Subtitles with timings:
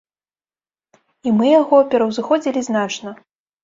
[1.27, 3.19] І мы яго пераўзыходзілі значна.